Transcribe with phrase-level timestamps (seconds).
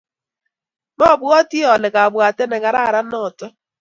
[0.99, 3.45] mobwoti ale kabwate nekararan noto